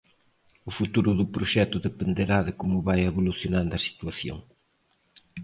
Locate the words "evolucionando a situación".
3.11-4.37